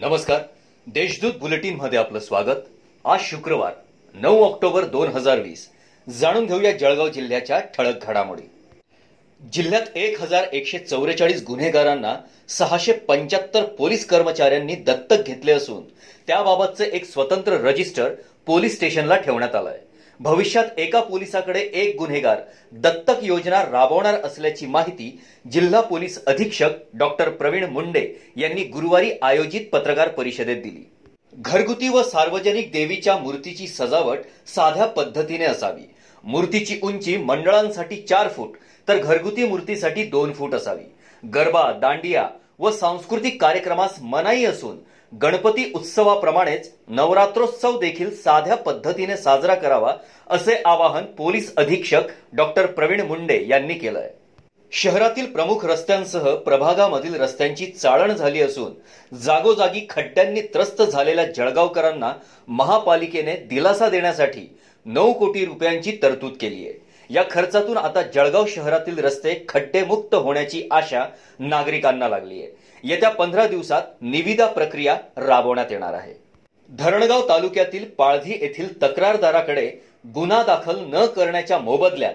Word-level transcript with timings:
नमस्कार. 0.00 0.40
देशदूत 0.86 1.32
बुलेटिनमध्ये 1.40 1.98
आपलं 1.98 2.18
स्वागत. 2.18 2.58
आज 3.04 3.20
शुक्रवार 3.20 3.72
नऊ 4.14 4.42
ऑक्टोबर 4.44 4.84
दोन 4.84 5.08
हजार 5.08 5.40
वीस. 5.40 5.66
जाणून 6.06 6.46
घेऊया 6.46 6.70
जळगाव 6.72 7.08
जिल्ह्याच्या 7.08 7.58
ठळक 7.76 8.04
घडामोडी. 8.06 8.42
जिल्ह्यात 9.52 9.96
एक 9.96 10.20
हजार 10.20 10.44
एकशे 10.52 10.78
चौवेचाळीस 10.78 11.42
गुन्हेगारांना 11.46 12.14
सहाशे 12.48 12.92
पंच्याहत्तर 13.08 13.64
पोलीस 13.78 14.06
कर्मचाऱ्यांनी 14.06 14.74
दत्तक 14.74 15.26
घेतले 15.26 15.52
असून 15.52 15.82
त्याबाबतचे 16.26 16.90
एक 16.92 17.04
स्वतंत्र 17.04 17.60
रजिस्टर 17.66 18.14
पोलीस 18.46 18.76
स्टेशनला 18.76 19.16
ठेवण्यात 19.16 19.54
आलंय. 19.54 19.78
भविष्यात 20.20 20.78
एका 20.78 21.00
पोलिसाकडे 21.00 21.60
एक 21.72 21.96
गुन्हेगार 21.96 22.40
दत्तक 22.72 23.22
योजना 23.22 23.62
राबवणार 23.62 24.14
असल्याची 24.24 24.66
माहिती 24.66 25.18
जिल्हा 25.52 25.80
पोलीस 25.80 26.18
अधीक्षक 26.26 26.70
डॉक्टर 26.94 27.28
प्रवीण 27.28 27.64
मुंडे 27.64 28.06
यांनी 28.36 28.62
गुरुवारी 28.64 29.10
आयोजित 29.22 29.68
पत्रकार 29.72 30.08
परिषदेत 30.08 30.62
दिली. 30.62 30.84
घरगुती 31.34 31.88
व 31.88 32.02
सार्वजनिक 32.02 32.72
देवीच्या 32.72 33.16
मूर्तीची 33.16 33.66
सजावट 33.66 34.18
साध्या 34.46 34.86
पद्धतीने 34.86 35.44
असावी. 35.44 35.82
मूर्तीची 36.24 36.78
उंची 36.82 37.16
मंडळांसाठी 37.16 37.96
चार 38.00 38.28
फूट 38.28 38.56
तर 38.88 38.96
घरगुती 38.96 39.44
मूर्तीसाठी 39.44 40.02
दोन 40.02 40.32
फूट 40.32 40.54
असावी. 40.54 40.84
गरबा 41.22 41.70
दांडिया 41.72 42.28
व 42.58 42.70
सांस्कृतिक 42.70 43.40
कार्यक्रमास 43.40 43.98
मनाई 44.02 44.44
असून 44.44 44.76
गणपती 45.12 45.70
उत्सवाप्रमाणेच 45.74 46.70
नवरात्रोत्सव 46.88 47.78
देखील 47.78 48.14
साध्या 48.14 48.56
पद्धतीने 48.56 49.16
साजरा 49.16 49.54
करावा 49.54 49.92
असे 50.26 50.54
आवाहन 50.66 51.04
पोलीस 51.18 51.52
अधीक्षक 51.56 52.10
डॉक्टर 52.32 52.66
प्रवीण 52.66 53.00
मुंडे 53.00 53.44
यांनी 53.48 53.74
केलंय. 53.74 54.08
शहरातील 54.72 55.26
प्रमुख 55.32 55.64
रस्त्यांसह 55.64 56.34
प्रभागामधील 56.36 57.14
रस्त्यांची 57.14 57.66
चाळण 57.66 58.12
झाली 58.12 58.40
असून 58.42 58.72
जागोजागी 59.12 59.86
खड्ड्यांनी 59.90 60.40
त्रस्त 60.54 60.82
झालेल्या 60.82 61.24
जळगावकरांना 61.26 62.12
महापालिकेने 62.48 63.36
दिलासा 63.50 63.88
देण्यासाठी 63.88 64.46
नऊ 64.86 65.12
कोटी 65.12 65.44
रुपयांची 65.44 65.98
तरतूद 66.02 66.32
केली 66.40 66.66
आहे 66.66 66.87
या 67.10 67.22
खर्चातून 67.30 67.76
आता 67.76 68.02
जळगाव 68.14 68.46
शहरातील 68.46 68.98
रस्ते 68.98 69.44
खड्डेमुक्त 69.48 70.14
होण्याची 70.14 70.68
आशा 70.70 71.04
नागरिकांना 71.38 72.08
लागली 72.08 72.42
आहे. 72.42 72.50
येत्या 72.84 73.10
पंधरा 73.10 73.46
दिवसात 73.46 73.82
निविदा 74.00 74.46
प्रक्रिया 74.46 74.96
राबवण्यात 75.16 75.70
येणार 75.70 75.94
आहे. 75.94 76.12
धरणगाव 76.68 77.28
तालुक्यातील 77.28 77.84
पाळधी 77.88 78.32
येथील 78.32 78.82
तक्रारदाराकडे 78.82 79.70
गुन्हा 80.14 80.42
दाखल 80.42 80.78
न 80.78 81.06
करण्याच्या 81.06 81.58
मोबदल्यात 81.58 82.14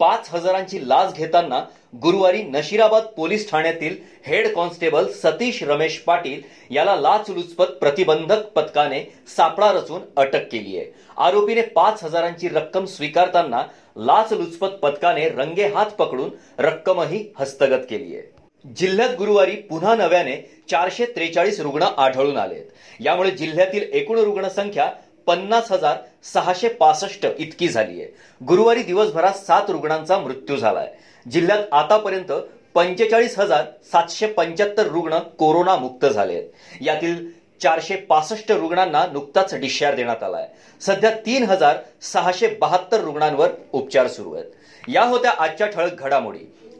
पाच 0.00 0.28
हजारांची 0.30 0.78
लाच 0.88 1.14
घेताना 1.14 1.58
गुरुवारी 2.02 2.42
नशिराबाद 2.42 3.02
पोलीस 3.16 3.50
ठाण्यातील 3.50 3.96
हेड 4.26 4.46
कॉन्स्टेबल 4.54 5.06
सतीश 5.12 5.62
रमेश 5.62 5.98
पाटील 5.98 6.40
याला 6.70 6.94
लाचलुचपत 6.96 7.72
प्रतिबंधक 7.80 8.46
पथकाने 8.56 9.02
सापळा 9.36 9.70
रचून 9.72 10.00
अटक 10.16 10.46
केली 10.52 10.76
आहे. 10.76 10.86
आरोपीने 11.16 11.62
पाच 11.76 12.04
हजारांची 12.04 12.48
रक्कम 12.48 12.84
स्वीकारताना 12.86 13.62
लाचलुचपत 13.96 14.78
पथकाने 14.82 15.28
रंगे 15.28 15.66
हात 15.66 15.90
पकडून 15.98 16.30
रक्कमही 16.58 17.24
हस्तगत 17.38 17.84
केली 17.90 18.16
आहे. 18.16 18.28
जिल्ह्यात 18.76 19.14
गुरुवारी 19.18 19.54
पुन्हा 19.68 19.94
नव्याने 19.96 20.36
चारशे 20.70 21.04
त्रेचाळीस 21.06 21.60
रुग्ण 21.60 21.82
आढळून 21.82 22.36
आले 22.36 22.62
यामुळे 23.00 23.30
जिल्ह्यातील 23.30 23.82
एकूण 23.92 24.18
रुग्णसंख्या 24.18 24.90
पन्नास 25.30 25.70
हजार 25.72 25.96
सहाशे 26.34 26.68
पासष्ट 26.68 27.26
इतकी 27.38 27.68
झाली 27.68 28.00
आहे 28.02 28.44
गुरुवारी 28.44 28.82
दिवसभरात 28.82 29.34
सात 29.34 29.70
रुग्णांचा 29.70 30.18
मृत्यू 30.18 30.56
झालाय. 30.56 30.88
जिल्ह्यात 31.26 31.72
आतापर्यंत 31.72 32.32
पंचेचाळीस 32.74 33.38
हजार 33.38 33.64
सातशे 33.92 34.26
पंच्याहत्तर 34.26 34.86
रुग्ण 34.86 35.18
कोरोना 35.38 35.76
मुक्त 35.76 36.06
झाले 36.06 36.34
आहेत 36.34 36.82
यातील 36.82 37.28
चारशे 37.62 37.96
पासष्ट 38.08 38.50
रुग्णांना 38.52 39.04
नुकताच 39.12 39.54
डिस्चार्ज 39.54 39.96
देण्यात 39.96 40.22
आलाय. 40.22 40.46
सध्या 40.80 41.10
तीन 41.26 41.44
हजार 41.44 41.76
सहाशे 42.02 42.48
बहात्तर 42.60 43.00
रुग्णांवर 43.00 43.50
उपचार 43.72 44.08
सुरू 44.08 44.34
आहेत. 44.34 44.46
या 44.88 45.04
होत्या 45.04 45.30
आजच्या 45.38 45.66
ठळक 45.66 46.00
घडामोडी. 46.00 46.38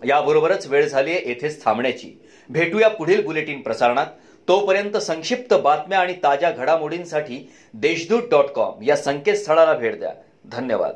याबरोबरच 0.08 0.66
वेळ 0.66 0.88
झाली 0.88 1.10
आहे 1.10 1.28
येथेच 1.28 1.64
थांबण्याची. 1.64 2.22
भेटूया 2.48 2.88
पुढील 2.88 3.24
बुलेटिन 3.24 3.60
प्रसारणात. 3.60 4.06
तोपर्यंत 4.48 4.96
संक्षिप्त 4.96 5.54
बातम्या 5.54 5.98
आणि 5.98 6.12
ताज्या 6.12 6.50
घडामोडींसाठी 6.50 7.52
देशदूत 7.74 8.22
डॉट 8.30 8.44
कॉम 8.44 8.82
या 8.82 8.96
संकेतस्थळाला 8.96 9.72
भेट 9.72 9.98
द्या. 9.98 10.12
धन्यवाद. 10.44 10.94